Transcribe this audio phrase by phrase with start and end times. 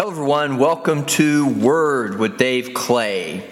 [0.00, 0.58] Hello, everyone.
[0.58, 3.44] Welcome to Word with Dave Clay.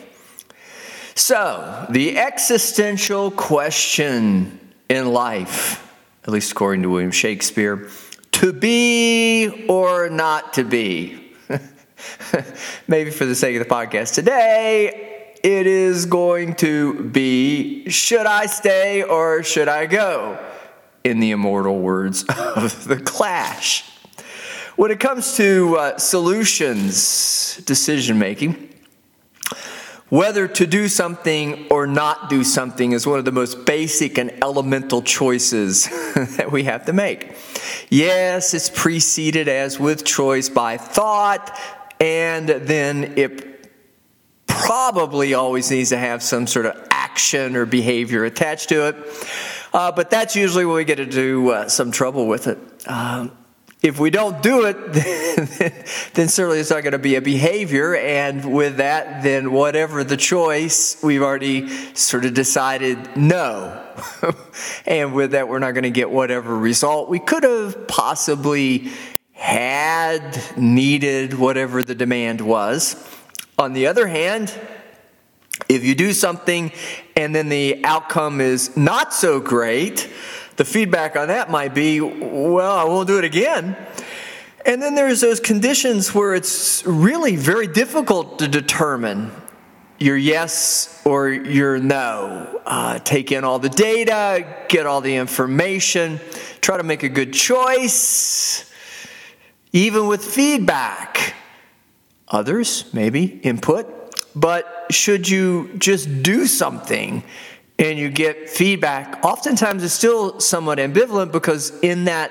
[1.17, 7.91] So, the existential question in life, at least according to William Shakespeare,
[8.31, 11.33] to be or not to be.
[12.87, 18.47] Maybe for the sake of the podcast today, it is going to be should I
[18.47, 20.39] stay or should I go?
[21.03, 23.96] In the immortal words of The Clash.
[24.77, 28.75] When it comes to uh, solutions, decision making,
[30.11, 34.31] whether to do something or not do something is one of the most basic and
[34.45, 35.85] elemental choices
[36.37, 37.35] that we have to make.
[37.89, 41.59] Yes, it's preceded as with choice by thought,
[41.99, 43.71] and then it
[44.47, 48.97] probably always needs to have some sort of action or behavior attached to it.
[49.73, 52.59] Uh, but that's usually when we get into uh, some trouble with it.
[52.87, 53.33] Um,
[53.87, 54.93] if we don't do it,
[56.15, 57.95] then certainly it's not going to be a behavior.
[57.95, 63.85] And with that, then whatever the choice, we've already sort of decided no.
[64.87, 68.91] and with that, we're not going to get whatever result we could have possibly
[69.33, 72.97] had, needed, whatever the demand was.
[73.57, 74.53] On the other hand,
[75.69, 76.73] if you do something
[77.15, 80.11] and then the outcome is not so great,
[80.57, 83.77] the feedback on that might be, well, I won't do it again.
[84.65, 89.31] And then there's those conditions where it's really very difficult to determine
[89.99, 92.61] your yes or your no.
[92.67, 96.21] Uh, take in all the data, get all the information,
[96.61, 98.71] try to make a good choice,
[99.73, 101.35] even with feedback.
[102.29, 103.87] Others, maybe, input.
[104.35, 107.23] But should you just do something
[107.79, 112.31] and you get feedback, oftentimes it's still somewhat ambivalent because in that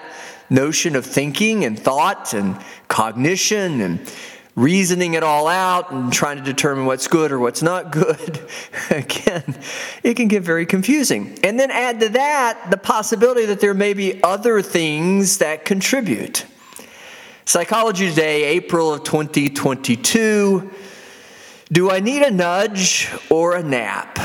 [0.50, 4.14] notion of thinking and thought and cognition and
[4.56, 8.48] reasoning it all out and trying to determine what's good or what's not good,
[8.90, 9.56] again,
[10.02, 11.38] it can get very confusing.
[11.44, 16.45] And then add to that the possibility that there may be other things that contribute.
[17.44, 20.72] Psychology Today, April of 2022.
[21.72, 24.17] Do I need a nudge or a nap?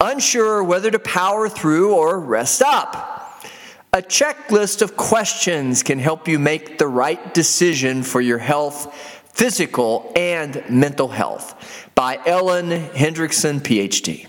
[0.00, 3.44] Unsure whether to power through or rest up.
[3.92, 8.94] A checklist of questions can help you make the right decision for your health,
[9.34, 11.90] physical and mental health.
[11.94, 14.26] By Ellen Hendriksen, PhD.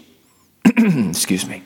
[1.09, 1.63] Excuse me.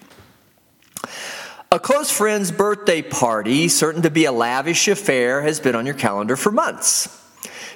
[1.72, 5.96] A close friend's birthday party, certain to be a lavish affair, has been on your
[5.96, 7.10] calendar for months.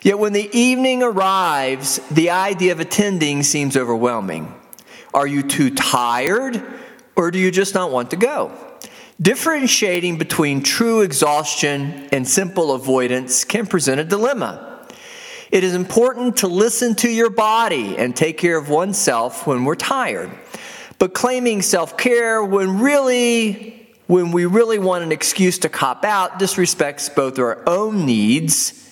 [0.01, 4.53] Yet when the evening arrives, the idea of attending seems overwhelming.
[5.13, 6.63] Are you too tired
[7.15, 8.51] or do you just not want to go?
[9.21, 14.87] Differentiating between true exhaustion and simple avoidance can present a dilemma.
[15.51, 19.75] It is important to listen to your body and take care of oneself when we're
[19.75, 20.29] tired.
[20.99, 26.39] But claiming self care when really, when we really want an excuse to cop out,
[26.39, 28.89] disrespects both our own needs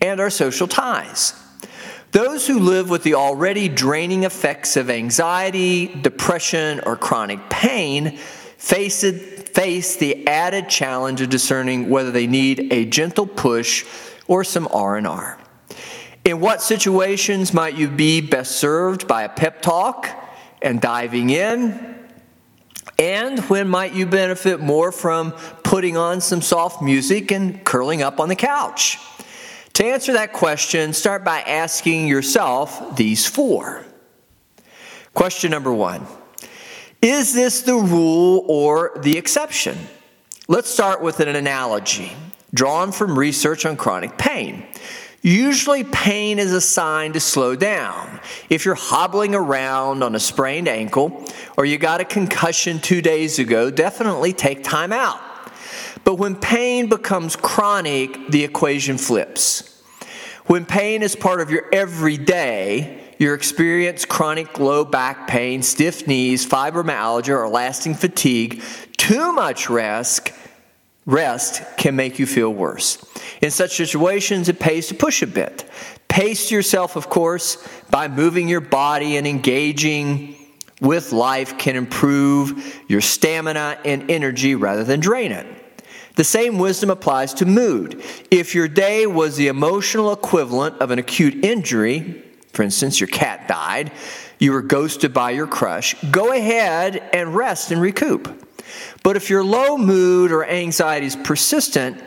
[0.00, 1.34] and our social ties.
[2.12, 8.16] Those who live with the already draining effects of anxiety, depression, or chronic pain
[8.58, 13.84] face, it, face the added challenge of discerning whether they need a gentle push
[14.26, 15.38] or some R&R.
[16.24, 20.08] In what situations might you be best served by a pep talk
[20.62, 21.96] and diving in?
[22.98, 25.32] And when might you benefit more from
[25.62, 28.98] putting on some soft music and curling up on the couch?
[29.78, 33.84] To answer that question, start by asking yourself these four.
[35.14, 36.04] Question number one
[37.00, 39.78] Is this the rule or the exception?
[40.48, 42.10] Let's start with an analogy
[42.52, 44.66] drawn from research on chronic pain.
[45.22, 48.18] Usually, pain is a sign to slow down.
[48.50, 51.24] If you're hobbling around on a sprained ankle
[51.56, 55.20] or you got a concussion two days ago, definitely take time out.
[56.08, 59.78] But when pain becomes chronic, the equation flips.
[60.46, 66.46] When pain is part of your everyday, you experience chronic low back pain, stiff knees,
[66.46, 68.62] fibromyalgia, or lasting fatigue,
[68.96, 70.32] too much rest,
[71.04, 73.04] rest can make you feel worse.
[73.42, 75.70] In such situations, it pays to push a bit.
[76.08, 77.58] Pace yourself, of course,
[77.90, 80.36] by moving your body and engaging
[80.80, 85.46] with life can improve your stamina and energy rather than drain it.
[86.18, 88.02] The same wisdom applies to mood.
[88.28, 93.46] If your day was the emotional equivalent of an acute injury, for instance, your cat
[93.46, 93.92] died,
[94.40, 98.44] you were ghosted by your crush, go ahead and rest and recoup.
[99.04, 102.02] But if your low mood or anxiety is persistent,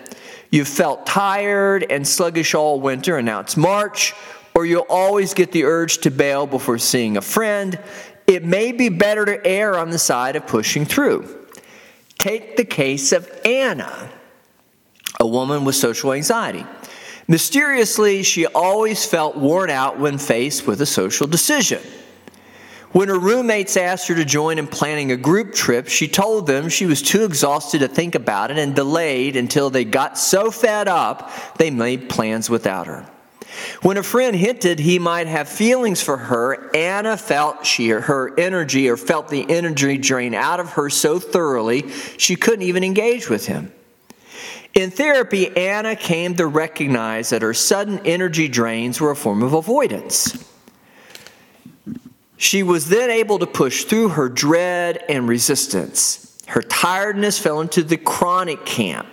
[0.52, 4.14] You've felt tired and sluggish all winter, and now it's March,
[4.54, 7.80] or you'll always get the urge to bail before seeing a friend.
[8.28, 11.41] It may be better to err on the side of pushing through.
[12.22, 14.08] Take the case of Anna,
[15.20, 16.64] a woman with social anxiety.
[17.28, 21.82] Mysteriously, she always felt worn out when faced with a social decision.
[22.92, 26.70] When her roommates asked her to join in planning a group trip, she told them
[26.70, 30.88] she was too exhausted to think about it and delayed until they got so fed
[30.88, 33.10] up they made plans without her.
[33.82, 38.90] When a friend hinted he might have feelings for her, Anna felt she her energy
[38.90, 43.48] or felt the energy drain out of her so thoroughly she couldn't even engage with
[43.48, 43.72] him.
[44.74, 49.54] In therapy, Anna came to recognize that her sudden energy drains were a form of
[49.54, 50.48] avoidance.
[52.38, 56.38] She was then able to push through her dread and resistance.
[56.48, 59.11] Her tiredness fell into the chronic camp.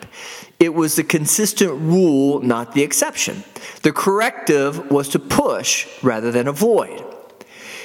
[0.60, 3.44] It was the consistent rule, not the exception.
[3.82, 7.04] The corrective was to push rather than avoid.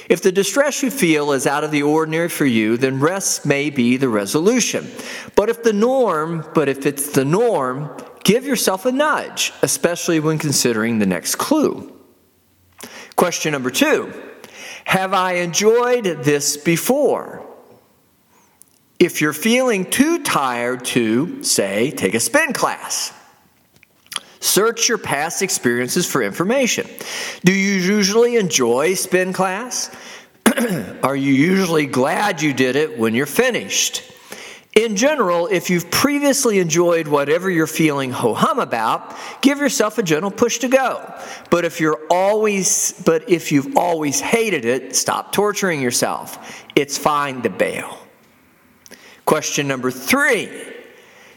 [0.08, 3.70] If the distress you feel is out of the ordinary for you, then rest may
[3.70, 4.90] be the resolution.
[5.34, 10.38] But if the norm, but if it's the norm, give yourself a nudge, especially when
[10.38, 11.92] considering the next clue.
[13.16, 14.12] Question number two
[14.86, 17.53] Have I enjoyed this before?
[19.04, 23.12] If you're feeling too tired to, say, take a spin class,
[24.40, 26.86] Search your past experiences for information.
[27.44, 29.90] Do you usually enjoy spin class?
[31.02, 34.02] Are you usually glad you did it when you're finished?
[34.76, 40.02] In general, if you've previously enjoyed whatever you're feeling ho hum about, give yourself a
[40.02, 41.02] gentle push to go.
[41.48, 46.62] But if you're always, but if you've always hated it, stop torturing yourself.
[46.76, 48.03] It's fine to bail.
[49.24, 50.50] Question number three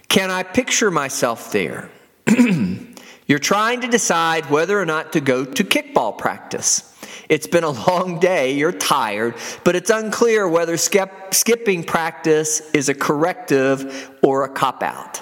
[0.10, 1.90] Can I picture myself there?
[3.28, 6.94] You're trying to decide whether or not to go to kickball practice.
[7.30, 9.36] It's been a long day, you're tired,
[9.66, 15.22] but it's unclear whether skip, skipping practice is a corrective or a cop out.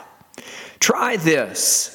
[0.79, 1.94] Try this.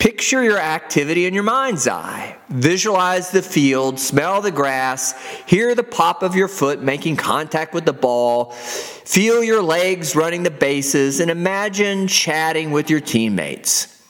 [0.00, 2.34] Picture your activity in your mind's eye.
[2.48, 5.12] Visualize the field, smell the grass,
[5.44, 10.42] hear the pop of your foot making contact with the ball, feel your legs running
[10.42, 14.02] the bases, and imagine chatting with your teammates.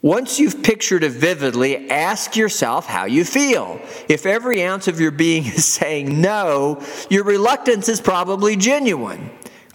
[0.00, 3.80] Once you've pictured it vividly, ask yourself how you feel.
[4.08, 6.80] If every ounce of your being is saying no,
[7.10, 9.28] your reluctance is probably genuine.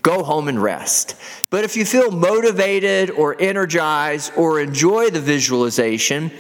[0.07, 1.18] Go home and rest.
[1.50, 6.31] But if you feel motivated or energized or enjoy the visualization,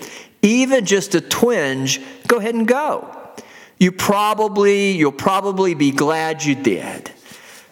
[0.41, 1.99] even just a twinge,
[2.29, 3.13] go ahead and go.
[3.77, 7.11] You probably you'll probably be glad you did.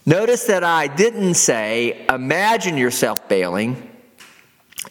[0.06, 3.95] Notice that I didn't say imagine yourself bailing.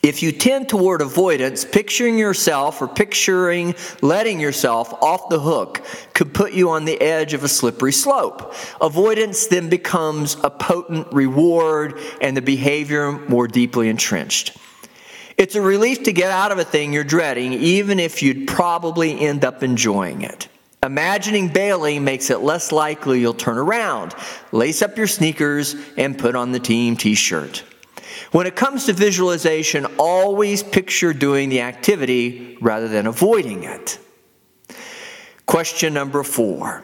[0.02, 6.34] If you tend toward avoidance, picturing yourself or picturing letting yourself off the hook could
[6.34, 8.54] put you on the edge of a slippery slope.
[8.80, 14.56] Avoidance then becomes a potent reward and the behavior more deeply entrenched.
[15.36, 19.18] It's a relief to get out of a thing you're dreading, even if you'd probably
[19.18, 20.48] end up enjoying it.
[20.82, 24.14] Imagining bailing makes it less likely you'll turn around,
[24.52, 27.64] lace up your sneakers, and put on the team t shirt.
[28.34, 34.00] When it comes to visualization, always picture doing the activity rather than avoiding it.
[35.46, 36.82] Question number four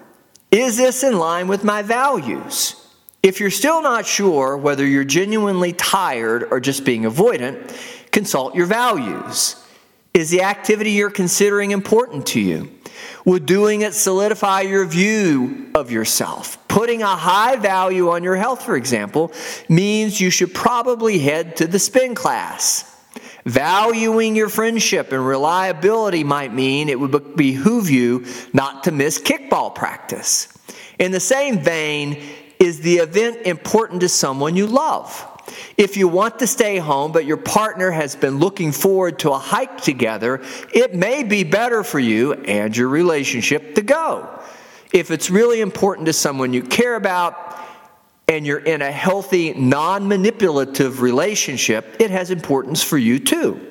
[0.53, 2.77] Is this in line with my values?
[3.25, 7.77] If you're still not sure whether you're genuinely tired or just being avoidant,
[8.13, 9.57] consult your values.
[10.15, 12.71] Is the activity you're considering important to you?
[13.25, 16.57] Would doing it solidify your view of yourself?
[16.69, 19.33] Putting a high value on your health, for example,
[19.69, 22.87] means you should probably head to the spin class.
[23.45, 29.75] Valuing your friendship and reliability might mean it would behoove you not to miss kickball
[29.75, 30.49] practice.
[30.99, 32.23] In the same vein,
[32.61, 35.27] is the event important to someone you love?
[35.77, 39.39] If you want to stay home, but your partner has been looking forward to a
[39.39, 40.43] hike together,
[40.73, 44.29] it may be better for you and your relationship to go.
[44.93, 47.59] If it's really important to someone you care about
[48.29, 53.71] and you're in a healthy, non manipulative relationship, it has importance for you too.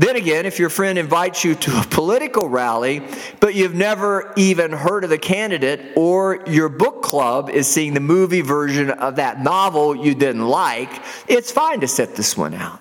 [0.00, 3.02] Then again, if your friend invites you to a political rally,
[3.38, 8.00] but you've never even heard of the candidate, or your book club is seeing the
[8.00, 10.88] movie version of that novel you didn't like,
[11.28, 12.80] it's fine to set this one out.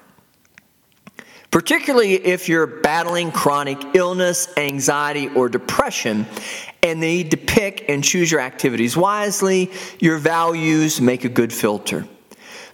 [1.52, 6.26] Particularly if you're battling chronic illness, anxiety, or depression
[6.82, 12.08] and need to pick and choose your activities wisely, your values make a good filter.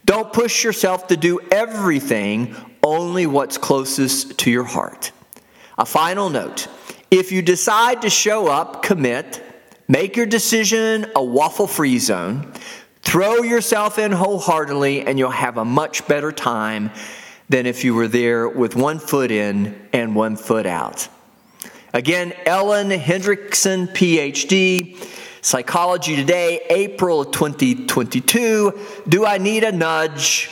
[0.06, 5.12] Don't push yourself to do everything only what's closest to your heart.
[5.77, 6.68] A final note
[7.12, 9.44] if you decide to show up, commit,
[9.88, 12.54] make your decision a waffle free zone,
[13.01, 16.92] throw yourself in wholeheartedly, and you'll have a much better time
[17.50, 21.08] than if you were there with one foot in and one foot out.
[21.94, 24.98] Again, Ellen Hendriksen, PhD,
[25.42, 28.80] Psychology Today, April 2022.
[29.08, 30.50] Do I need a nudge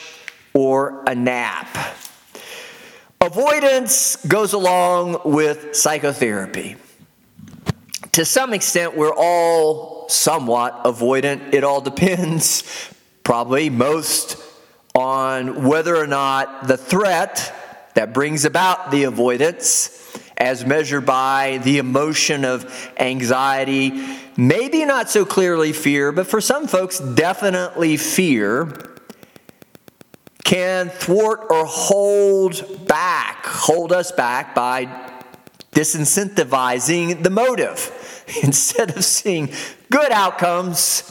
[0.54, 1.76] or a nap?
[3.24, 6.76] Avoidance goes along with psychotherapy.
[8.12, 11.54] To some extent, we're all somewhat avoidant.
[11.54, 12.62] It all depends,
[13.22, 14.36] probably most,
[14.94, 17.54] on whether or not the threat
[17.94, 25.24] that brings about the avoidance, as measured by the emotion of anxiety, maybe not so
[25.24, 28.93] clearly fear, but for some folks, definitely fear,
[30.44, 34.84] can thwart or hold back, hold us back by
[35.72, 37.90] disincentivizing the motive.
[38.42, 39.50] Instead of seeing
[39.90, 41.10] good outcomes,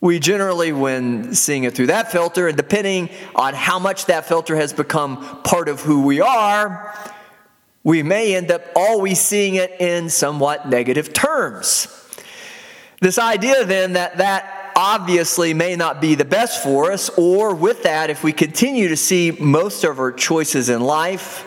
[0.00, 4.54] we generally, when seeing it through that filter, and depending on how much that filter
[4.54, 6.94] has become part of who we are,
[7.82, 11.88] we may end up always seeing it in somewhat negative terms.
[13.00, 17.82] This idea then that that obviously may not be the best for us, or with
[17.82, 21.44] that, if we continue to see most of our choices in life,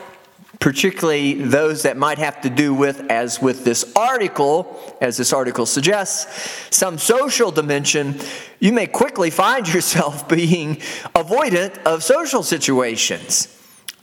[0.60, 5.64] particularly those that might have to do with, as with this article, as this article
[5.64, 8.20] suggests, some social dimension,
[8.60, 10.76] you may quickly find yourself being
[11.14, 13.48] avoidant of social situations.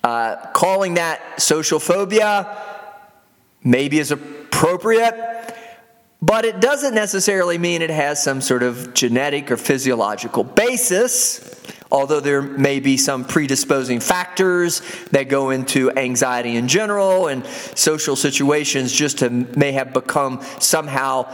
[0.04, 2.58] Uh, calling that social phobia
[3.64, 5.14] maybe is appropriate,
[6.22, 11.60] but it doesn't necessarily mean it has some sort of genetic or physiological basis
[11.92, 17.46] although there may be some predisposing factors that go into anxiety in general and
[17.76, 21.32] social situations just to, may have become somehow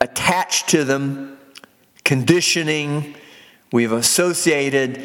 [0.00, 1.38] attached to them,
[2.04, 3.14] conditioning,
[3.72, 5.00] we've associated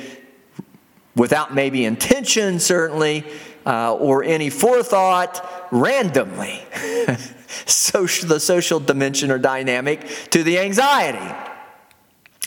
[1.16, 3.24] without maybe intention, certainly,
[3.66, 6.62] uh, or any forethought, randomly.
[7.66, 11.36] social, the social dimension or dynamic to the anxiety.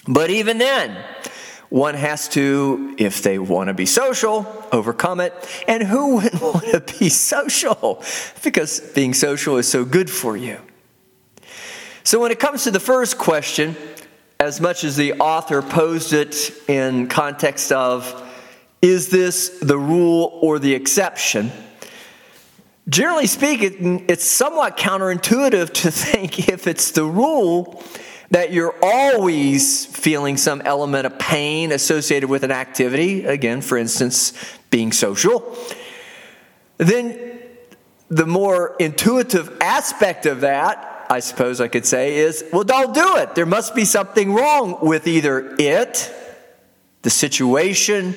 [0.07, 1.03] But even then,
[1.69, 5.33] one has to, if they want to be social, overcome it.
[5.69, 8.03] And who wouldn't want to be social?
[8.43, 10.59] Because being social is so good for you.
[12.03, 13.77] So, when it comes to the first question,
[14.41, 18.27] as much as the author posed it in context of,
[18.81, 21.53] is this the rule or the exception?
[22.91, 27.83] Generally speaking, it's somewhat counterintuitive to think if it's the rule,
[28.31, 34.33] that you're always feeling some element of pain associated with an activity, again, for instance,
[34.71, 35.57] being social,
[36.79, 37.41] then
[38.09, 43.17] the more intuitive aspect of that, I suppose I could say, is well, don't do
[43.17, 43.35] it.
[43.35, 46.13] There must be something wrong with either it,
[47.03, 48.15] the situation,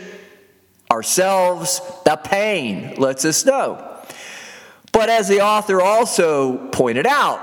[0.92, 3.93] ourselves, the pain lets us know.
[4.94, 7.42] But as the author also pointed out,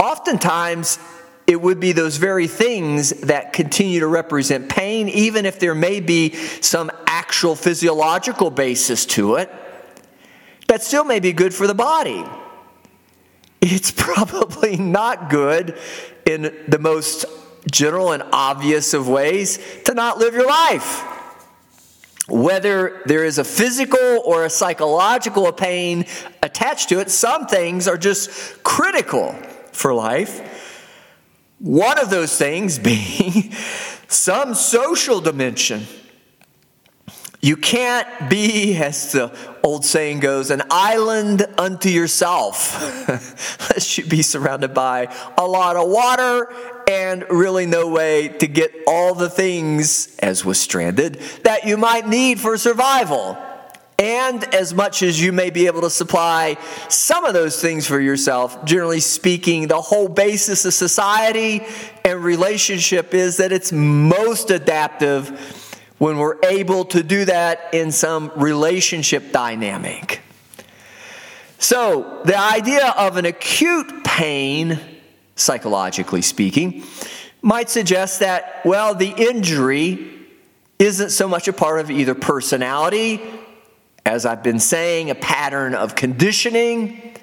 [0.00, 0.98] oftentimes
[1.46, 6.00] it would be those very things that continue to represent pain, even if there may
[6.00, 9.50] be some actual physiological basis to it,
[10.66, 12.24] that still may be good for the body.
[13.60, 15.78] It's probably not good
[16.24, 17.26] in the most
[17.70, 21.13] general and obvious of ways to not live your life.
[22.28, 26.06] Whether there is a physical or a psychological pain
[26.42, 29.32] attached to it, some things are just critical
[29.72, 30.40] for life
[31.64, 33.52] one of those things being
[34.08, 35.86] some social dimension.
[37.44, 39.30] You can't be, as the
[39.62, 42.74] old saying goes, an island unto yourself,
[43.08, 46.50] unless you be surrounded by a lot of water
[46.88, 52.08] and really no way to get all the things, as was stranded, that you might
[52.08, 53.36] need for survival.
[53.98, 56.56] And as much as you may be able to supply
[56.88, 61.60] some of those things for yourself, generally speaking, the whole basis of society
[62.06, 65.63] and relationship is that it's most adaptive
[66.04, 70.20] when we're able to do that in some relationship dynamic.
[71.58, 74.78] So, the idea of an acute pain,
[75.34, 76.84] psychologically speaking,
[77.40, 80.12] might suggest that, well, the injury
[80.78, 83.22] isn't so much a part of either personality
[84.04, 87.16] as I've been saying, a pattern of conditioning,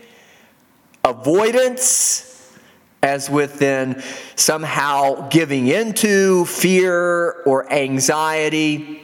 [1.06, 2.31] avoidance,
[3.04, 4.02] as within
[4.36, 9.02] somehow giving into fear or anxiety.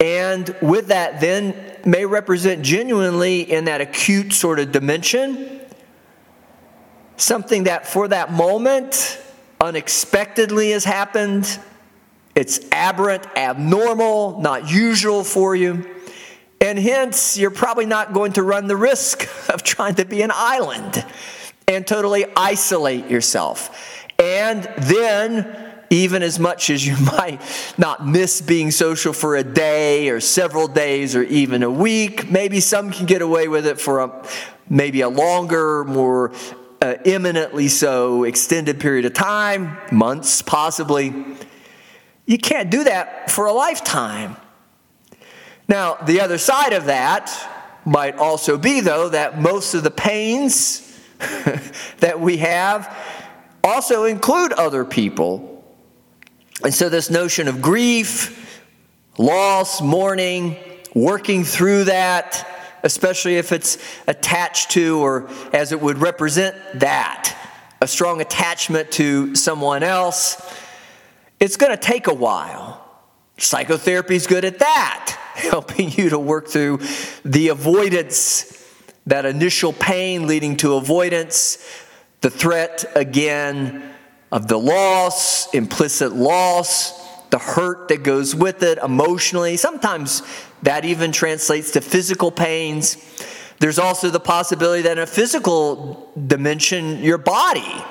[0.00, 5.56] And with that, then may represent genuinely in that acute sort of dimension
[7.16, 9.18] something that for that moment
[9.60, 11.58] unexpectedly has happened.
[12.34, 15.88] It's aberrant, abnormal, not usual for you.
[16.60, 20.30] And hence, you're probably not going to run the risk of trying to be an
[20.32, 21.04] island
[21.68, 24.06] and totally isolate yourself.
[24.20, 27.40] And then, even as much as you might
[27.76, 32.60] not miss being social for a day or several days or even a week, maybe
[32.60, 34.28] some can get away with it for a,
[34.70, 36.32] maybe a longer, more
[36.80, 41.12] uh, imminently so extended period of time, months possibly.
[42.26, 44.36] You can't do that for a lifetime.
[45.66, 47.34] Now, the other side of that
[47.84, 50.95] might also be, though, that most of the pains
[52.00, 52.94] that we have
[53.64, 55.64] also include other people.
[56.62, 58.62] And so, this notion of grief,
[59.18, 60.56] loss, mourning,
[60.94, 62.46] working through that,
[62.82, 67.36] especially if it's attached to or as it would represent that,
[67.80, 70.40] a strong attachment to someone else,
[71.38, 72.82] it's going to take a while.
[73.36, 76.78] Psychotherapy is good at that, helping you to work through
[77.24, 78.55] the avoidance,
[79.06, 81.58] that initial pain leading to avoidance,
[82.20, 83.94] the threat again
[84.32, 89.56] of the loss, implicit loss, the hurt that goes with it emotionally.
[89.56, 90.22] Sometimes
[90.62, 92.96] that even translates to physical pains.
[93.58, 97.84] There's also the possibility that in a physical dimension, your body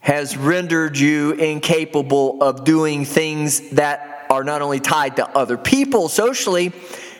[0.00, 6.08] has rendered you incapable of doing things that are not only tied to other people
[6.08, 6.72] socially,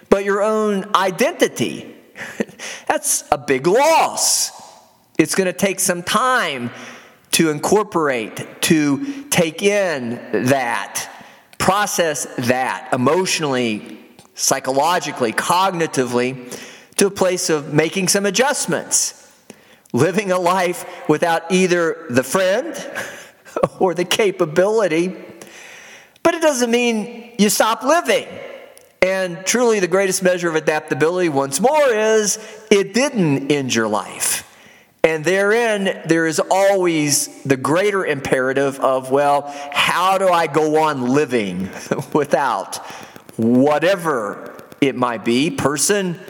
[0.09, 2.00] but your own identity.
[2.89, 4.53] That's a big loss.
[5.19, 6.71] It's going to take some time
[7.33, 11.09] to incorporate, to take in that,
[11.59, 13.99] process that emotionally,
[14.35, 16.59] psychologically, cognitively,
[16.97, 19.17] to a place of making some adjustments.
[19.93, 22.75] Living a life without either the friend
[23.79, 25.17] or the capability.
[26.23, 28.27] But it doesn't mean you stop living.
[29.03, 32.39] And truly, the greatest measure of adaptability, once more, is
[32.71, 34.47] it didn't end your life.
[35.03, 41.09] And therein, there is always the greater imperative of, well, how do I go on
[41.09, 41.71] living
[42.13, 42.77] without
[43.39, 46.21] whatever it might be person,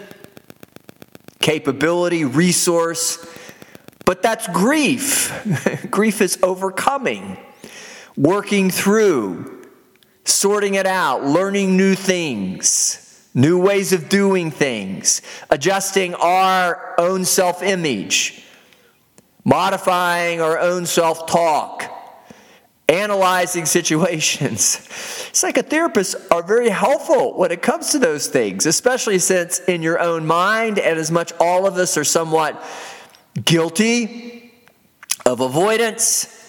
[1.40, 3.26] capability, resource?
[4.04, 5.32] But that's grief.
[5.90, 7.36] grief is overcoming,
[8.16, 9.59] working through,
[10.30, 17.62] sorting it out, learning new things, new ways of doing things, adjusting our own self
[17.62, 18.40] image
[19.44, 21.84] modifying our own self talk,
[22.88, 24.76] analyzing situations.
[25.32, 30.26] Psychotherapists are very helpful when it comes to those things, especially since in your own
[30.26, 32.62] mind, and as much all of us are somewhat
[33.44, 34.52] guilty
[35.24, 36.39] of avoidance,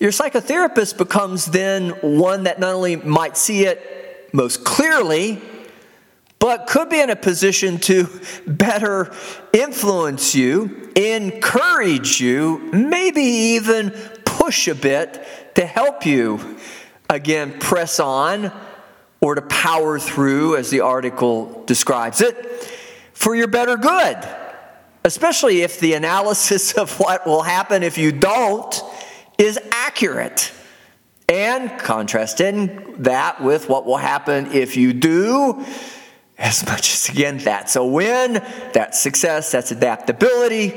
[0.00, 5.42] your psychotherapist becomes then one that not only might see it most clearly,
[6.38, 8.08] but could be in a position to
[8.46, 9.12] better
[9.52, 13.90] influence you, encourage you, maybe even
[14.24, 16.56] push a bit to help you,
[17.10, 18.52] again, press on
[19.20, 22.36] or to power through, as the article describes it,
[23.12, 24.16] for your better good.
[25.04, 28.80] Especially if the analysis of what will happen if you don't
[29.38, 30.52] is accurate.
[31.28, 35.64] And contrasting that with what will happen if you do
[36.38, 40.74] as much as, again, that's a win, that's success, that's adaptability,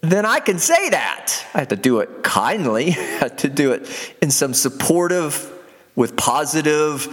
[0.00, 1.44] then I can say that.
[1.54, 3.88] I have to do it kindly, I have to do it
[4.22, 5.52] in some supportive,
[5.96, 7.08] with positive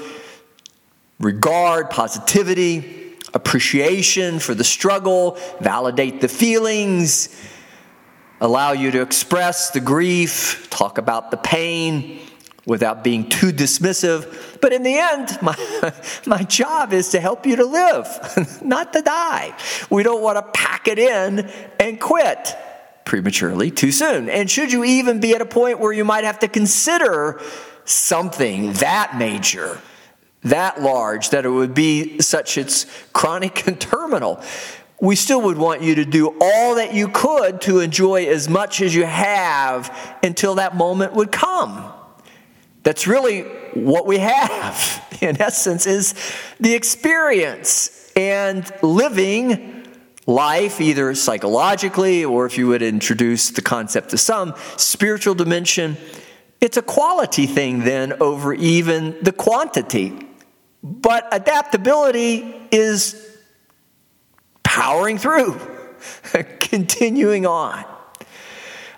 [1.19, 7.29] regard, positivity, appreciation for the struggle, validate the feelings,
[8.41, 12.19] allow you to express the grief, talk about the pain
[12.65, 14.59] without being too dismissive.
[14.59, 15.93] But in the end, my,
[16.25, 19.55] my job is to help you to live, not to die.
[19.89, 22.55] We don't want to pack it in and quit
[23.05, 24.29] prematurely too soon.
[24.29, 27.39] And should you even be at a point where you might have to consider
[27.85, 29.79] something that major,
[30.41, 34.41] that large, that it would be such it's chronic and terminal,
[34.99, 38.81] we still would want you to do all that you could to enjoy as much
[38.81, 41.91] as you have until that moment would come.
[42.83, 43.41] That's really
[43.73, 46.13] what we have, in essence, is
[46.59, 49.85] the experience and living
[50.27, 55.97] life, either psychologically or if you would introduce the concept to some spiritual dimension.
[56.61, 60.27] It's a quality thing then over even the quantity.
[60.81, 63.34] But adaptability is
[64.75, 65.57] powering through,
[66.59, 67.85] continuing on.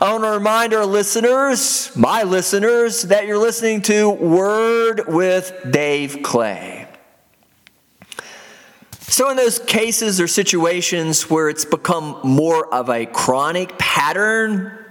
[0.01, 6.23] I want to remind our listeners, my listeners, that you're listening to Word with Dave
[6.23, 6.87] Clay.
[9.01, 14.83] So, in those cases or situations where it's become more of a chronic pattern,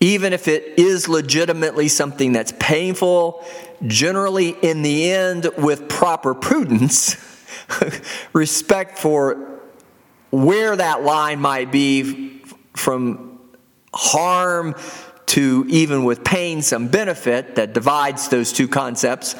[0.00, 3.44] even if it is legitimately something that's painful,
[3.86, 7.14] generally in the end, with proper prudence,
[8.32, 9.60] respect for
[10.30, 12.42] where that line might be
[12.74, 13.38] from
[13.94, 14.74] harm
[15.26, 19.34] to even with pain, some benefit that divides those two concepts,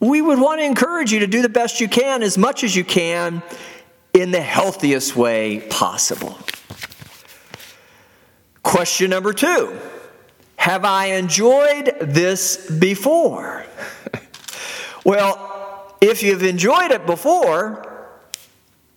[0.00, 2.74] we would want to encourage you to do the best you can, as much as
[2.74, 3.42] you can,
[4.12, 6.36] in the healthiest way possible.
[8.62, 9.78] Question number two
[10.56, 13.64] Have I enjoyed this before?
[15.04, 15.51] well,
[16.02, 17.88] if you've enjoyed it before,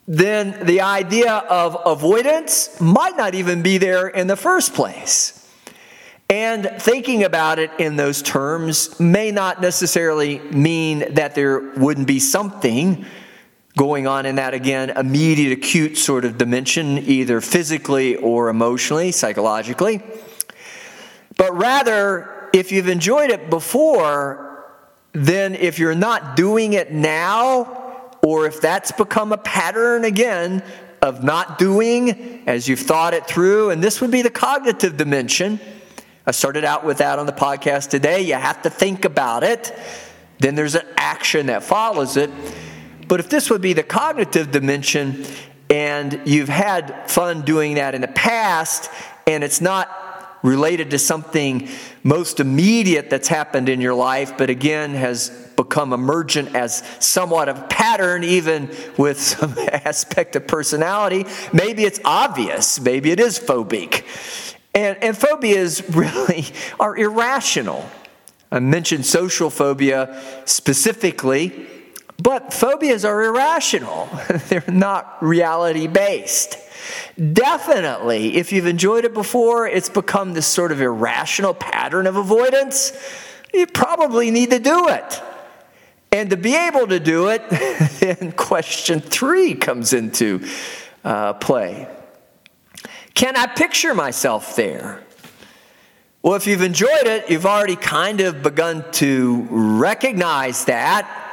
[0.08, 5.48] then the idea of avoidance might not even be there in the first place.
[6.30, 12.20] And thinking about it in those terms may not necessarily mean that there wouldn't be
[12.20, 13.06] something
[13.78, 20.02] going on in that, again, immediate, acute sort of dimension, either physically or emotionally, psychologically.
[21.38, 24.45] But rather, if you've enjoyed it before,
[25.16, 30.62] then if you're not doing it now, or if that's become a pattern again
[31.02, 35.60] of not doing as you've thought it through, and this would be the cognitive dimension.
[36.26, 38.22] I started out with that on the podcast today.
[38.22, 39.78] You have to think about it,
[40.40, 42.30] then there's an action that follows it.
[43.08, 45.24] But if this would be the cognitive dimension,
[45.70, 48.90] and you've had fun doing that in the past,
[49.28, 51.70] and it's not related to something
[52.06, 57.68] most immediate that's happened in your life, but again has become emergent as somewhat of
[57.68, 61.26] pattern, even with some aspect of personality.
[61.52, 64.04] Maybe it's obvious, maybe it is phobic.
[64.76, 66.46] And, and phobias really
[66.80, 67.90] are irrational.
[68.52, 71.68] I mentioned social phobia specifically,
[72.22, 74.08] but phobias are irrational.
[74.50, 76.60] They're not reality based.
[77.18, 82.92] Definitely, if you've enjoyed it before, it's become this sort of irrational pattern of avoidance.
[83.54, 85.22] You probably need to do it.
[86.12, 87.50] And to be able to do it,
[88.00, 90.46] then question three comes into
[91.06, 91.88] uh, play.
[93.14, 95.02] Can I picture myself there?
[96.22, 101.25] Well, if you've enjoyed it, you've already kind of begun to recognize that.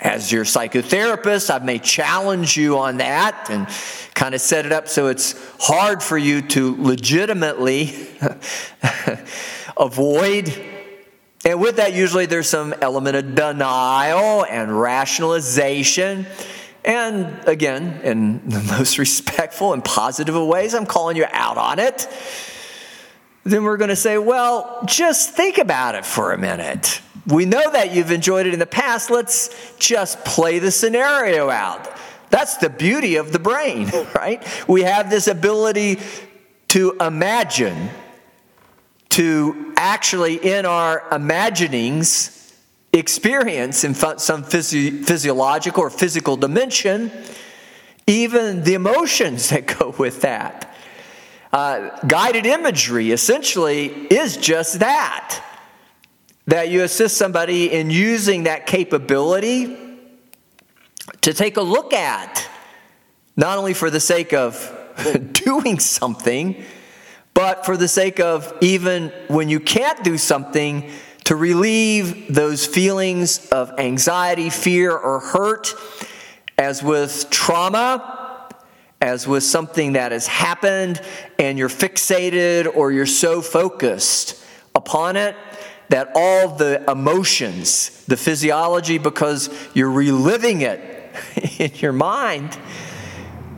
[0.00, 3.66] As your psychotherapist, I may challenge you on that and
[4.14, 8.08] kind of set it up so it's hard for you to legitimately
[9.76, 10.52] avoid
[11.44, 16.26] and with that, usually there's some element of denial and rationalization.
[16.84, 21.78] And again, in the most respectful and positive of ways, I'm calling you out on
[21.78, 22.08] it.
[23.44, 27.00] Then we're going to say, well, just think about it for a minute.
[27.28, 29.10] We know that you've enjoyed it in the past.
[29.10, 31.92] Let's just play the scenario out.
[32.30, 34.42] That's the beauty of the brain, right?
[34.66, 36.00] We have this ability
[36.68, 37.90] to imagine
[39.10, 42.54] to actually, in our imaginings,
[42.92, 47.10] experience in some physio- physiological or physical dimension,
[48.06, 50.74] even the emotions that go with that.
[51.52, 55.42] Uh, guided imagery essentially is just that
[56.48, 59.76] that you assist somebody in using that capability
[61.20, 62.46] to take a look at,
[63.36, 64.74] not only for the sake of
[65.32, 66.64] doing something
[67.38, 70.90] but for the sake of even when you can't do something,
[71.22, 75.72] to relieve those feelings of anxiety, fear, or hurt,
[76.58, 78.48] as with trauma,
[79.00, 81.00] as with something that has happened
[81.38, 85.36] and you're fixated or you're so focused upon it
[85.88, 90.80] that all the emotions, the physiology, because you're reliving it
[91.58, 92.58] in your mind,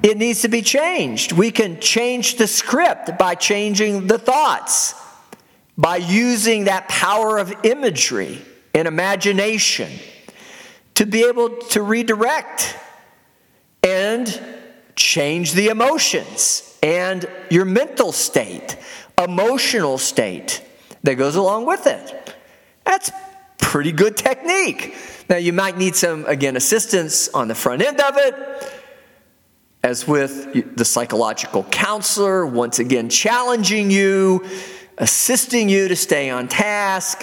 [0.03, 1.33] it needs to be changed.
[1.33, 4.95] We can change the script by changing the thoughts,
[5.77, 8.40] by using that power of imagery
[8.75, 9.90] and imagination
[10.95, 12.77] to be able to redirect
[13.83, 14.40] and
[14.97, 18.77] change the emotions and your mental state,
[19.23, 20.62] emotional state
[21.03, 22.20] that goes along with it.
[22.90, 23.12] That's
[23.59, 24.96] pretty good technique.
[25.29, 28.35] Now, you might need some, again, assistance on the front end of it
[29.85, 34.44] as with the psychological counselor, once again challenging you,
[34.98, 37.22] assisting you to stay on task.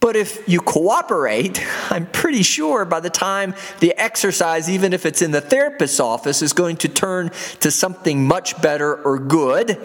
[0.00, 5.22] But if you cooperate, I'm pretty sure by the time the exercise, even if it's
[5.22, 9.80] in the therapist's office, is going to turn to something much better or good.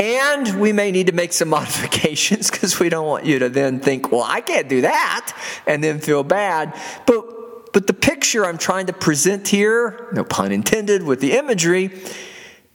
[0.00, 3.80] And we may need to make some modifications because we don't want you to then
[3.80, 5.36] think, well, I can't do that,
[5.66, 6.74] and then feel bad.
[7.06, 11.90] But, but the picture I'm trying to present here, no pun intended with the imagery,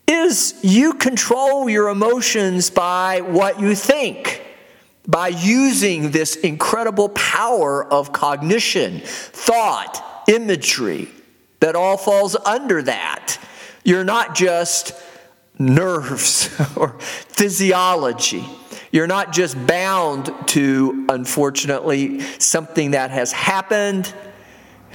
[0.06, 4.44] is you control your emotions by what you think
[5.06, 11.08] by using this incredible power of cognition, thought, imagery
[11.60, 13.38] that all falls under that.
[13.84, 14.92] You're not just
[15.58, 18.44] nerves or physiology.
[18.92, 24.12] You're not just bound to, unfortunately, something that has happened,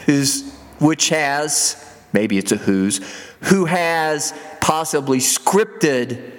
[0.05, 2.99] who's, which has, maybe it's a who's,
[3.41, 6.31] who has possibly scripted,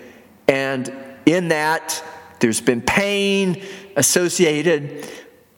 [0.48, 0.92] and
[1.26, 2.02] in that,
[2.40, 3.62] there's been pain
[3.96, 5.08] associated,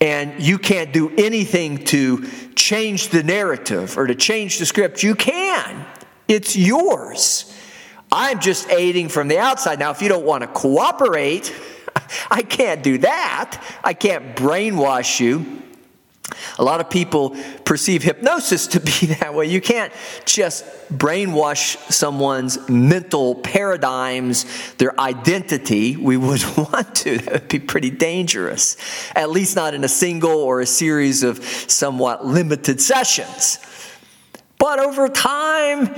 [0.00, 5.03] and you can't do anything to change the narrative or to change the script.
[5.03, 5.87] You can,
[6.29, 7.53] it's yours.
[8.14, 9.81] I'm just aiding from the outside.
[9.81, 11.53] Now, if you don't want to cooperate,
[12.31, 13.61] I can't do that.
[13.83, 15.62] I can't brainwash you.
[16.59, 19.46] A lot of people perceive hypnosis to be that way.
[19.46, 19.92] You can't
[20.24, 20.64] just
[20.96, 25.96] brainwash someone's mental paradigms, their identity.
[25.96, 27.18] We would want to.
[27.18, 28.77] That would be pretty dangerous,
[29.16, 33.59] at least not in a single or a series of somewhat limited sessions.
[34.59, 35.94] But over time,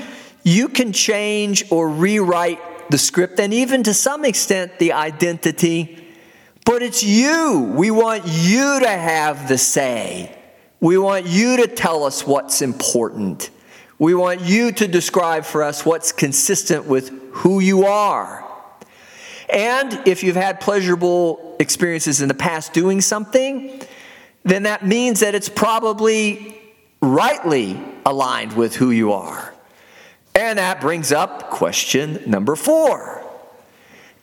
[0.47, 6.07] you can change or rewrite the script and even to some extent the identity
[6.67, 7.73] but it's you.
[7.77, 10.37] We want you to have the say.
[10.81, 13.51] We want you to tell us what's important.
[14.01, 18.45] We want you to describe for us what's consistent with who you are.
[19.49, 23.81] And if you've had pleasurable experiences in the past doing something,
[24.43, 26.61] then that means that it's probably
[27.01, 29.55] rightly aligned with who you are.
[30.37, 33.27] And that brings up question number four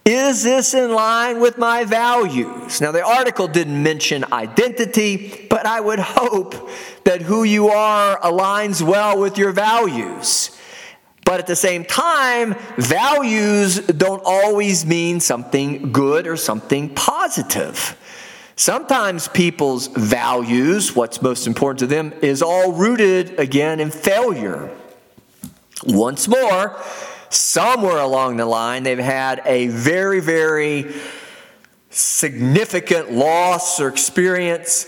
[0.06, 2.82] is this in line with my values?
[2.82, 6.70] Now, the article didn't mention identity, but I would hope
[7.06, 10.60] that who you are aligns well with your values.
[11.24, 17.98] But at the same time, values don't always mean something good or something positive.
[18.58, 24.70] Sometimes people's values, what's most important to them, is all rooted again in failure.
[25.86, 26.82] Once more,
[27.30, 30.94] somewhere along the line, they've had a very, very
[31.90, 34.86] significant loss or experience,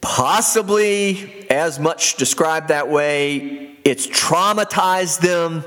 [0.00, 3.76] possibly as much described that way.
[3.84, 5.64] It's traumatized them,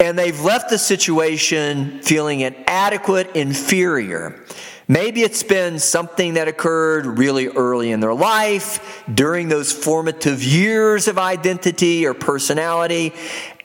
[0.00, 4.44] and they've left the situation feeling inadequate, inferior.
[4.86, 11.08] Maybe it's been something that occurred really early in their life, during those formative years
[11.08, 13.12] of identity or personality,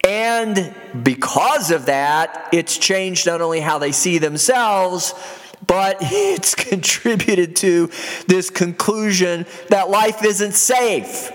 [0.04, 5.14] and because of that, it's changed not only how they see themselves,
[5.66, 7.90] but it's contributed to
[8.28, 11.32] this conclusion that life isn't safe.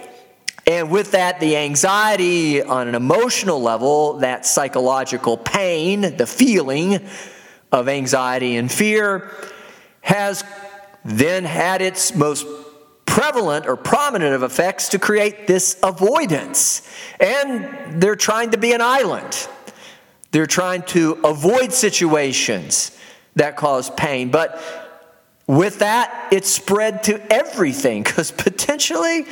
[0.67, 7.01] And with that, the anxiety on an emotional level, that psychological pain, the feeling
[7.73, 9.31] of anxiety and fear,
[10.03, 10.45] has
[11.07, 12.47] then had its most
[13.09, 16.87] prevalent or prominent of effects to create this avoidance.
[17.19, 19.49] And they're trying to be an island.
[20.31, 22.97] They're trying to avoid situations
[23.35, 24.31] that cause pain.
[24.31, 24.63] But
[25.47, 29.25] with that, it's spread to everything because potentially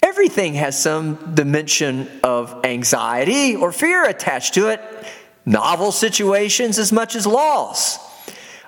[0.00, 4.80] everything has some dimension of anxiety or fear attached to it.
[5.44, 7.98] Novel situations as much as loss.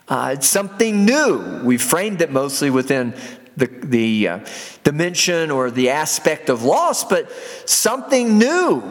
[0.09, 1.63] Uh, it's something new.
[1.63, 3.15] We framed it mostly within
[3.57, 4.47] the, the uh,
[4.85, 7.31] dimension or the aspect of loss, but
[7.67, 8.83] something new,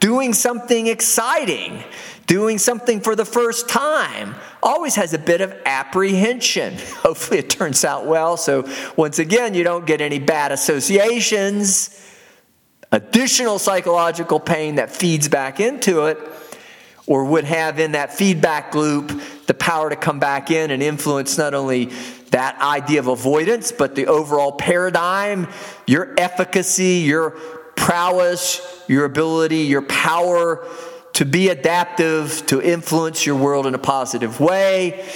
[0.00, 1.82] doing something exciting,
[2.26, 6.74] doing something for the first time always has a bit of apprehension.
[7.02, 8.36] Hopefully, it turns out well.
[8.36, 12.00] So, once again, you don't get any bad associations,
[12.92, 16.18] additional psychological pain that feeds back into it,
[17.06, 21.36] or would have in that feedback loop the power to come back in and influence
[21.36, 21.90] not only
[22.34, 25.46] that idea of avoidance, but the overall paradigm,
[25.86, 27.30] your efficacy, your
[27.76, 30.66] prowess, your ability, your power
[31.12, 35.08] to be adaptive, to influence your world in a positive way.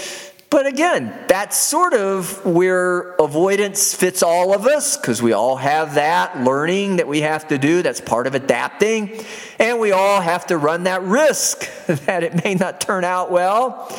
[0.49, 5.97] But again, that's sort of where avoidance fits all of us because we all have
[5.97, 7.83] that learning that we have to do.
[7.83, 9.25] That's part of adapting.
[9.59, 13.93] And we all have to run that risk that it may not turn out well.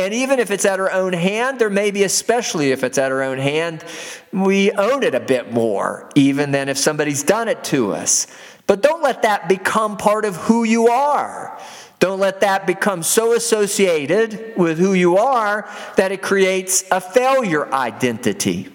[0.00, 3.22] And even if it's at our own hand, or maybe especially if it's at our
[3.22, 3.84] own hand,
[4.32, 8.26] we own it a bit more, even than if somebody's done it to us.
[8.66, 11.60] But don't let that become part of who you are.
[11.98, 17.70] Don't let that become so associated with who you are that it creates a failure
[17.72, 18.68] identity.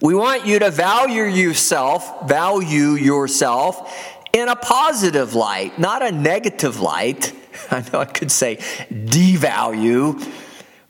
[0.00, 6.78] We want you to value yourself, value yourself in a positive light, not a negative
[6.78, 7.32] light.
[7.70, 8.56] I know I could say
[8.90, 10.22] devalue,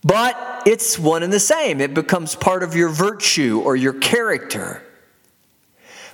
[0.02, 1.80] but it's one and the same.
[1.80, 4.82] It becomes part of your virtue or your character.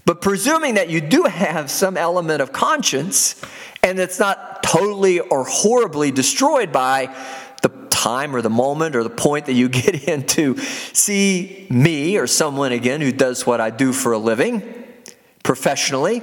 [0.04, 3.40] But presuming that you do have some element of conscience
[3.82, 7.14] and it's not totally or horribly destroyed by
[7.62, 12.16] the time or the moment or the point that you get in to see me
[12.16, 14.80] or someone again who does what I do for a living
[15.42, 16.22] professionally,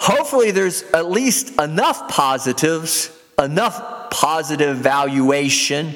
[0.00, 5.94] hopefully there's at least enough positives, enough positive valuation.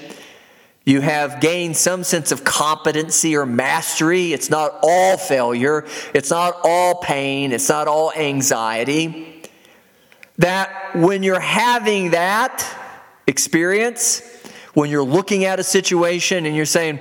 [0.85, 4.35] You have gained some sense of competency or mastery.
[4.35, 5.87] It's not all failure.
[6.13, 7.53] It's not all pain.
[7.53, 9.43] It's not all anxiety.
[10.37, 12.69] That when you're having that
[13.27, 14.21] experience,
[14.75, 17.01] when you're looking at a situation and you're saying,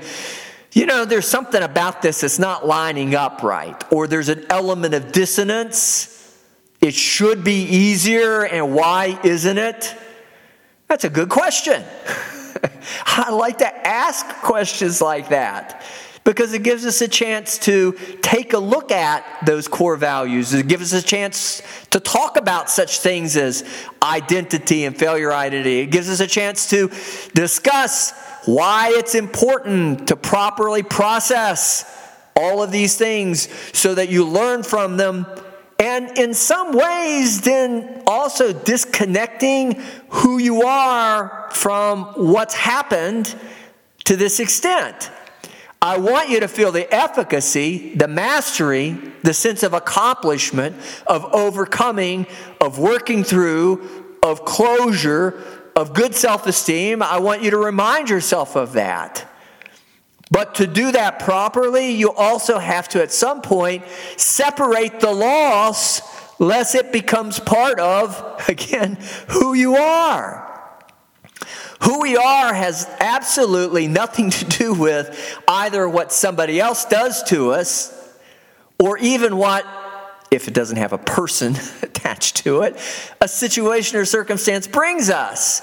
[0.72, 4.94] you know, there's something about this that's not lining up right, or there's an element
[4.94, 6.13] of dissonance
[6.84, 9.96] it should be easier, and why isn't it?
[10.90, 11.82] That's a good question.
[13.06, 15.82] I like to ask questions like that
[16.26, 20.54] because it gives us a chance to take a look at those core values.
[20.54, 23.64] It gives us a chance to talk about such things as
[24.02, 25.80] identity and failure identity.
[25.80, 26.92] It gives us a chance to
[27.34, 28.12] discuss
[28.44, 31.90] why it's important to properly process
[32.36, 35.26] all of these things so that you learn from them
[35.80, 43.34] and in some ways, then also disconnecting who you are from what's happened
[44.06, 45.12] to this extent.
[45.82, 52.28] I want you to feel the efficacy, the mastery, the sense of accomplishment, of overcoming,
[52.62, 55.44] of working through, of closure,
[55.76, 57.04] of good self esteem.
[57.04, 59.28] I want you to remind yourself of that.
[60.34, 63.84] But to do that properly, you also have to, at some point,
[64.18, 66.02] separate the loss
[66.40, 68.98] lest it becomes part of, again,
[69.30, 70.50] who you are.
[71.84, 77.52] Who we are has absolutely nothing to do with either what somebody else does to
[77.52, 77.94] us
[78.80, 79.68] or even what,
[80.32, 82.76] if it doesn't have a person attached to it,
[83.22, 85.62] a situation or circumstance brings us.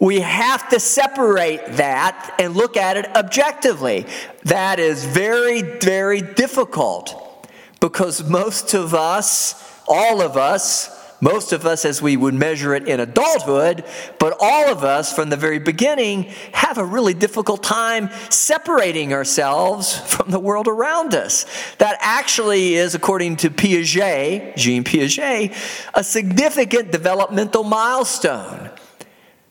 [0.00, 4.06] We have to separate that and look at it objectively.
[4.44, 7.46] That is very, very difficult
[7.80, 12.88] because most of us, all of us, most of us as we would measure it
[12.88, 13.84] in adulthood,
[14.18, 19.98] but all of us from the very beginning have a really difficult time separating ourselves
[19.98, 21.44] from the world around us.
[21.76, 25.54] That actually is, according to Piaget, Jean Piaget,
[25.92, 28.70] a significant developmental milestone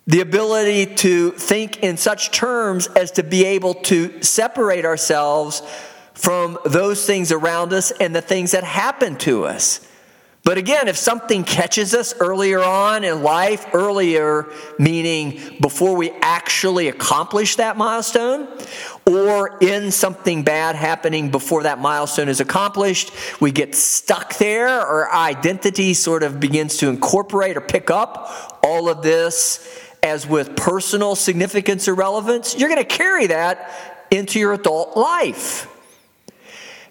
[0.10, 5.62] the ability to think in such terms as to be able to separate ourselves
[6.16, 9.88] from those things around us and the things that happen to us.
[10.44, 14.48] But again, if something catches us earlier on in life, earlier
[14.80, 18.48] meaning before we actually accomplish that milestone,
[19.06, 25.14] or in something bad happening before that milestone is accomplished, we get stuck there, our
[25.14, 31.16] identity sort of begins to incorporate or pick up all of this as with personal
[31.16, 33.72] significance or relevance, you're going to carry that
[34.12, 35.68] into your adult life.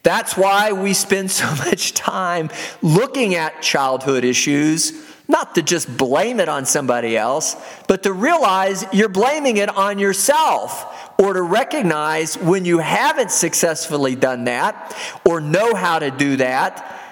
[0.02, 2.50] That's why we spend so much time
[2.82, 4.92] looking at childhood issues,
[5.26, 9.98] not to just blame it on somebody else, but to realize you're blaming it on
[9.98, 16.36] yourself, or to recognize when you haven't successfully done that, or know how to do
[16.36, 17.07] that,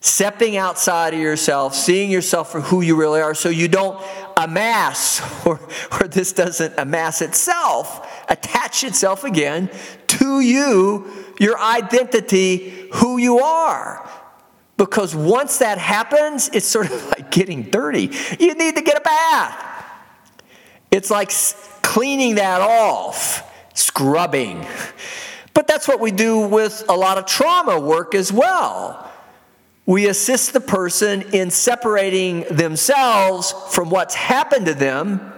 [0.00, 4.02] stepping outside of yourself, seeing yourself for who you really are, so you don't
[4.36, 5.60] amass, or,
[5.92, 9.70] or this doesn't amass itself, attach itself again
[10.06, 11.06] to you,
[11.38, 14.08] your identity, who you are.
[14.76, 18.10] Because once that happens, it's sort of like getting dirty.
[18.38, 19.66] You need to get a bath.
[20.90, 21.30] It's like
[21.82, 24.66] cleaning that off, scrubbing.
[25.52, 29.09] But that's what we do with a lot of trauma work as well
[29.90, 35.32] we assist the person in separating themselves from what's happened to them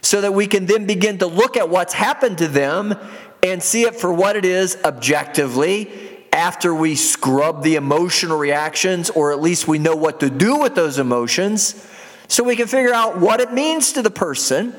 [0.00, 2.94] so that we can then begin to look at what's happened to them
[3.42, 9.30] and see it for what it is objectively after we scrub the emotional reactions, or
[9.30, 11.86] at least we know what to do with those emotions,
[12.28, 14.74] so we can figure out what it means to the person,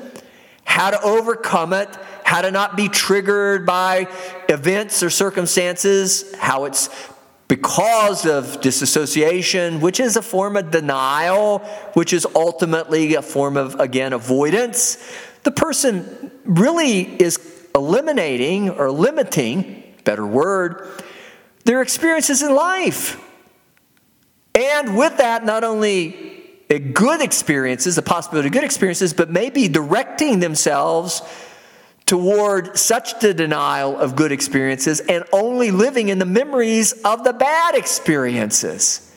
[0.64, 1.88] how to overcome it,
[2.24, 4.08] how to not be triggered by
[4.48, 6.88] events or circumstances, how it's
[7.48, 11.58] because of disassociation, which is a form of denial,
[11.92, 14.96] which is ultimately a form of, again, avoidance.
[15.42, 17.38] The person really is
[17.74, 20.88] eliminating or limiting, better word,
[21.64, 23.20] their experiences in life.
[24.54, 26.32] And with that, not only
[26.68, 31.22] good experiences, the possibility of good experiences, but maybe directing themselves
[32.06, 37.32] toward such the denial of good experiences and only living in the memories of the
[37.32, 39.10] bad experiences.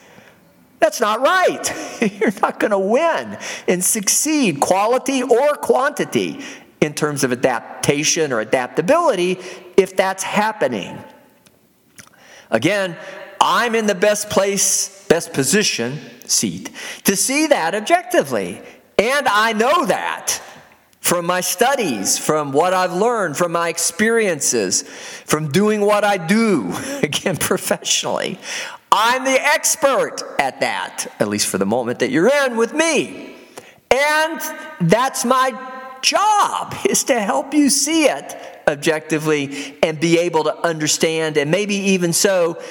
[0.80, 2.02] That's not right.
[2.20, 6.42] You're not going to win and succeed, quality or quantity,
[6.80, 9.40] in terms of adaptation or adaptability,
[9.76, 10.98] if that's happening.
[12.52, 12.96] Again,
[13.42, 16.70] I'm in the best place, best position, seat,
[17.06, 18.62] to see that objectively.
[18.98, 20.42] And I know that
[21.00, 24.82] from my studies, from what I've learned, from my experiences,
[25.26, 26.74] from doing what I do,
[27.04, 28.40] again, professionally.
[28.92, 33.36] I'm the expert at that, at least for the moment that you're in with me.
[33.92, 34.42] And
[34.82, 35.52] that's my
[36.02, 38.36] job, is to help you see it
[38.68, 42.62] objectively and be able to understand, and maybe even so,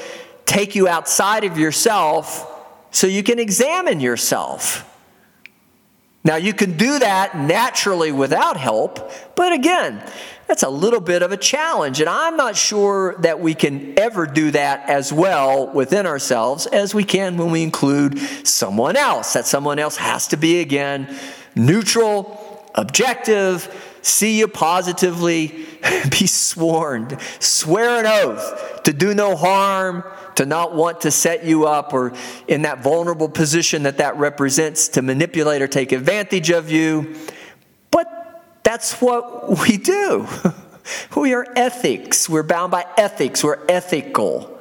[0.45, 2.53] take you outside of yourself
[2.91, 4.93] so you can examine yourself.
[6.27, 10.03] Now, you can do that naturally without help, but again,
[10.49, 12.01] that's a little bit of a challenge.
[12.01, 16.93] And I'm not sure that we can ever do that as well within ourselves as
[16.93, 19.35] we can when we include someone else.
[19.35, 21.17] That someone else has to be, again,
[21.55, 23.73] neutral, objective,
[24.03, 25.65] see you positively,
[26.11, 30.03] be sworn, swear an oath to do no harm,
[30.37, 32.13] to not want to set you up or
[32.47, 37.17] in that vulnerable position that that represents to manipulate or take advantage of you.
[37.91, 38.07] But
[38.63, 40.27] that's what we do.
[41.17, 42.29] we are ethics.
[42.29, 43.43] We're bound by ethics.
[43.43, 44.59] We're ethical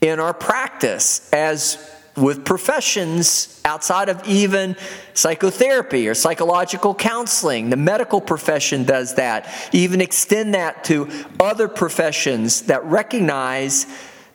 [0.00, 4.76] in our practice as with professions outside of even
[5.14, 7.70] psychotherapy or psychological counseling.
[7.70, 9.52] The medical profession does that.
[9.72, 11.10] Even extend that to
[11.40, 13.86] other professions that recognize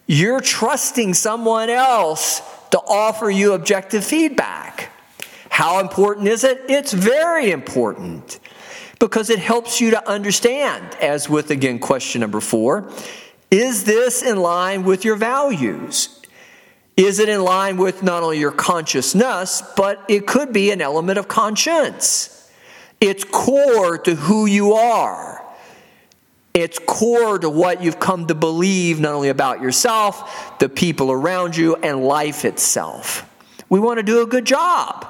[0.09, 2.41] you're trusting someone else
[2.71, 4.91] to offer you objective feedback.
[5.51, 6.63] How important is it?
[6.67, 8.39] It's very important
[8.97, 12.91] because it helps you to understand, as with again question number four,
[13.51, 16.19] is this in line with your values?
[16.97, 21.19] Is it in line with not only your consciousness, but it could be an element
[21.19, 22.51] of conscience?
[22.99, 25.45] It's core to who you are.
[26.53, 31.55] It's core to what you've come to believe, not only about yourself, the people around
[31.55, 33.25] you, and life itself.
[33.69, 35.05] We want to do a good job.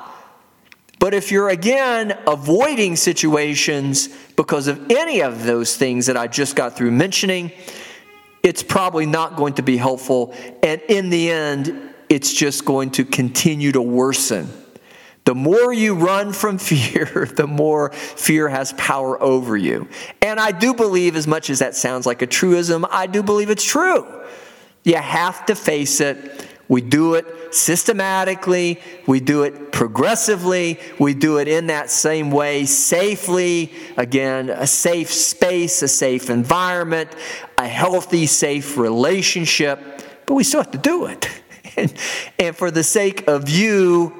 [0.99, 6.57] But if you're again avoiding situations because of any of those things that I just
[6.57, 7.53] got through mentioning,
[8.43, 10.35] it's probably not going to be helpful.
[10.61, 14.49] And in the end, it's just going to continue to worsen.
[15.23, 19.87] The more you run from fear, the more fear has power over you.
[20.29, 23.49] And I do believe, as much as that sounds like a truism, I do believe
[23.49, 24.05] it's true.
[24.83, 26.47] You have to face it.
[26.67, 32.65] We do it systematically, we do it progressively, we do it in that same way
[32.65, 33.73] safely.
[33.97, 37.09] Again, a safe space, a safe environment,
[37.57, 39.79] a healthy, safe relationship,
[40.27, 41.27] but we still have to do it.
[41.75, 41.93] And,
[42.37, 44.11] and for the sake of you,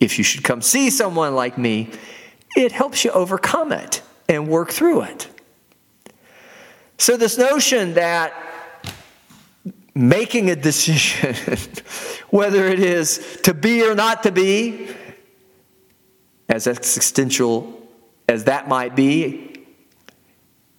[0.00, 1.90] if you should come see someone like me,
[2.56, 5.28] it helps you overcome it and work through it.
[6.98, 8.34] So, this notion that
[9.94, 11.34] making a decision,
[12.30, 14.88] whether it is to be or not to be,
[16.48, 17.88] as existential
[18.28, 19.64] as that might be,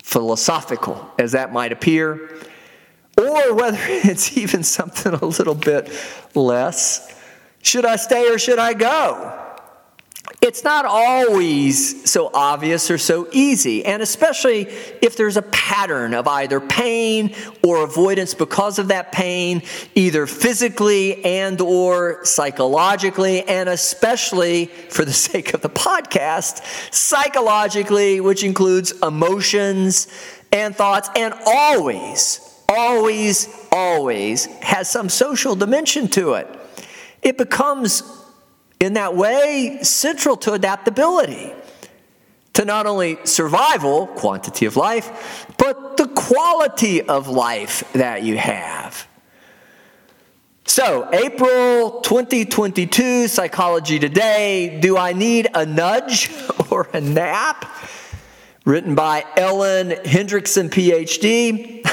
[0.04, 2.36] philosophical as that might appear,
[3.18, 5.90] or whether it's even something a little bit
[6.36, 7.16] less.
[7.62, 9.49] Should I stay or should I go?
[10.50, 14.62] It's not always so obvious or so easy, and especially
[15.00, 19.62] if there's a pattern of either pain or avoidance because of that pain,
[19.94, 28.44] either physically and or psychologically, and especially for the sake of the podcast, psychologically, which
[28.44, 30.08] includes emotions
[30.52, 36.48] and thoughts, and always, always, always has some social dimension to it.
[37.22, 38.19] It becomes
[38.80, 41.52] in that way central to adaptability,
[42.54, 49.08] to not only survival, quantity of life, but the quality of life that you have.
[50.66, 54.80] So, April 2022, Psychology Today.
[54.80, 56.32] Do I need a nudge
[56.70, 57.66] or a nap?
[58.70, 61.84] written by Ellen Hendriksen, PhD.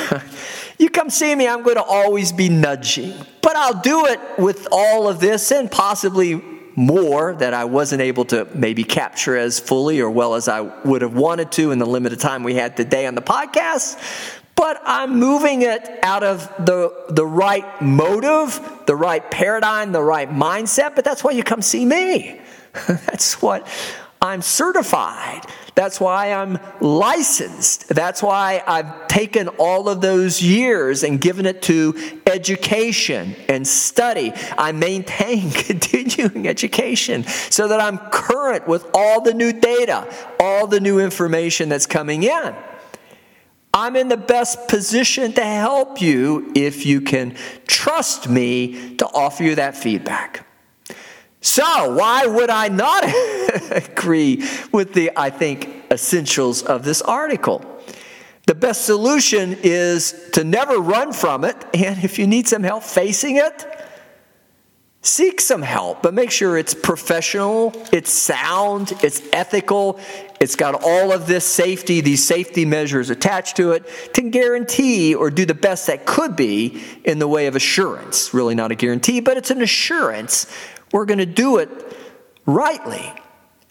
[0.78, 3.14] you come see me, I'm going to always be nudging.
[3.40, 6.34] But I'll do it with all of this and possibly
[6.76, 11.02] more that I wasn't able to maybe capture as fully or well as I would
[11.02, 13.98] have wanted to in the limited time we had today on the podcast.
[14.54, 20.30] But I'm moving it out of the, the right motive, the right paradigm, the right
[20.30, 20.94] mindset.
[20.94, 22.40] But that's why you come see me.
[22.86, 23.66] that's what
[24.20, 25.42] I'm certified.
[25.74, 27.88] That's why I'm licensed.
[27.88, 31.94] That's why I've taken all of those years and given it to
[32.26, 34.32] education and study.
[34.56, 40.10] I maintain continuing education so that I'm current with all the new data,
[40.40, 42.54] all the new information that's coming in.
[43.74, 47.36] I'm in the best position to help you if you can
[47.66, 50.45] trust me to offer you that feedback.
[51.46, 53.04] So, why would I not
[53.70, 57.64] agree with the, I think, essentials of this article?
[58.46, 62.82] The best solution is to never run from it, and if you need some help
[62.82, 63.64] facing it,
[65.02, 70.00] seek some help, but make sure it's professional, it's sound, it's ethical,
[70.40, 73.84] it's got all of this safety, these safety measures attached to it
[74.14, 78.34] to guarantee or do the best that could be in the way of assurance.
[78.34, 80.52] Really not a guarantee, but it's an assurance
[80.92, 81.68] we're going to do it
[82.46, 83.12] rightly,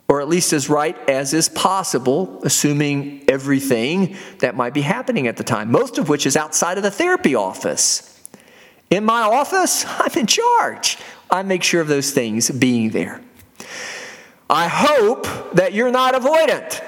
[0.08, 5.38] or at least as right as is possible, assuming everything that might be happening at
[5.38, 8.12] the time, most of which is outside of the therapy office.
[8.90, 10.98] In my office, I'm in charge.
[11.30, 13.22] I make sure of those things being there.
[14.50, 16.82] I hope that you're not avoidant.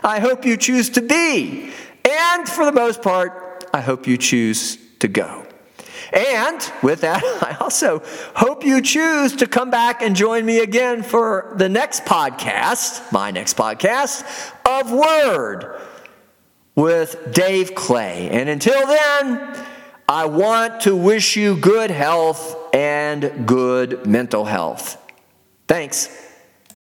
[0.02, 1.72] I hope you choose to be.
[2.08, 5.46] And for the most part, I hope you choose to go.
[6.12, 8.02] And with that, I also
[8.34, 13.30] hope you choose to come back and join me again for the next podcast, my
[13.30, 14.24] next podcast
[14.64, 15.80] of Word
[16.74, 18.28] with Dave Clay.
[18.30, 19.66] And until then,
[20.08, 24.96] I want to wish you good health and good mental health.
[25.68, 26.29] Thanks.